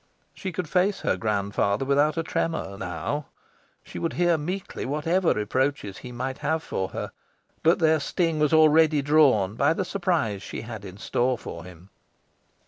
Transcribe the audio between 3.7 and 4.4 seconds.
She would hear